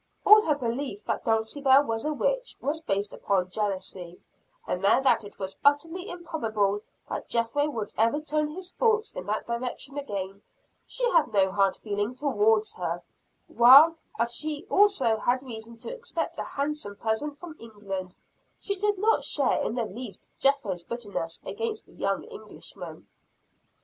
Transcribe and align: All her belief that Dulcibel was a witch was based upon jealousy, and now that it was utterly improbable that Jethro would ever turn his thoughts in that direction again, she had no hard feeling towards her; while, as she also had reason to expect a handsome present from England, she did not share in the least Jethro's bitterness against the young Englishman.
All 0.25 0.41
her 0.47 0.55
belief 0.55 1.05
that 1.05 1.23
Dulcibel 1.23 1.83
was 1.85 2.05
a 2.05 2.11
witch 2.11 2.57
was 2.59 2.81
based 2.81 3.13
upon 3.13 3.51
jealousy, 3.51 4.19
and 4.65 4.81
now 4.81 4.99
that 4.99 5.23
it 5.23 5.37
was 5.37 5.59
utterly 5.63 6.09
improbable 6.09 6.81
that 7.07 7.29
Jethro 7.29 7.69
would 7.69 7.93
ever 7.99 8.19
turn 8.19 8.49
his 8.49 8.71
thoughts 8.71 9.13
in 9.13 9.27
that 9.27 9.45
direction 9.45 9.99
again, 9.99 10.41
she 10.87 11.07
had 11.11 11.31
no 11.31 11.51
hard 11.51 11.75
feeling 11.75 12.15
towards 12.15 12.73
her; 12.73 13.03
while, 13.47 13.95
as 14.17 14.33
she 14.33 14.65
also 14.71 15.17
had 15.17 15.43
reason 15.43 15.77
to 15.77 15.93
expect 15.93 16.39
a 16.39 16.43
handsome 16.45 16.95
present 16.95 17.37
from 17.37 17.55
England, 17.59 18.15
she 18.59 18.73
did 18.73 18.97
not 18.97 19.23
share 19.23 19.61
in 19.61 19.75
the 19.75 19.85
least 19.85 20.27
Jethro's 20.39 20.83
bitterness 20.83 21.39
against 21.45 21.85
the 21.85 21.91
young 21.93 22.23
Englishman. 22.23 23.05